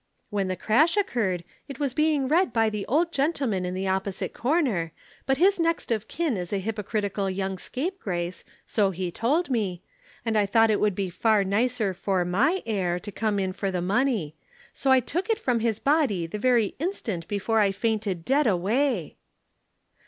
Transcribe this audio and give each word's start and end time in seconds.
When 0.31 0.47
the 0.47 0.55
crash 0.55 0.97
occurred 0.97 1.43
it 1.67 1.77
was 1.77 1.93
being 1.93 2.27
read 2.27 2.51
by 2.51 2.71
the 2.71 2.87
old 2.87 3.11
gentleman 3.13 3.65
in 3.65 3.75
the 3.75 3.87
opposite 3.87 4.33
corner 4.33 4.93
but 5.27 5.37
his 5.37 5.59
next 5.59 5.91
of 5.91 6.07
kin 6.07 6.37
is 6.37 6.51
a 6.51 6.57
hypocritical 6.57 7.29
young 7.29 7.59
scapegrace 7.59 8.43
(so 8.65 8.89
he 8.89 9.11
told 9.11 9.51
me) 9.51 9.83
and 10.25 10.35
I 10.35 10.47
thought 10.47 10.71
it 10.71 10.79
would 10.79 10.95
be 10.95 11.11
far 11.11 11.43
nicer 11.43 11.93
for 11.93 12.25
my 12.25 12.63
heir 12.65 12.97
to 12.99 13.11
come 13.11 13.37
in 13.37 13.53
for 13.53 13.69
the 13.69 13.79
money. 13.79 14.35
So 14.73 14.91
I 14.91 15.01
took 15.01 15.29
it 15.29 15.37
from 15.37 15.59
his 15.59 15.77
body 15.77 16.25
the 16.25 16.39
very 16.39 16.73
instant 16.79 17.27
before 17.27 17.59
I 17.59 17.71
fainted 17.71 18.25
dead 18.25 18.47
away!' 18.47 19.17